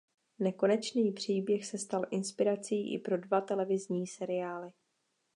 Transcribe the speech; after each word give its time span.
Nekonečný 0.39 1.11
příběh 1.11 1.65
se 1.65 1.77
stal 1.77 2.03
inspirací 2.11 2.93
i 2.93 2.99
pro 2.99 3.17
dva 3.17 3.41
televizní 3.41 4.07
seriály. 4.07 4.73